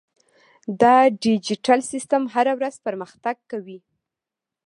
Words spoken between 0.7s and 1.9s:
دا ډیجیټل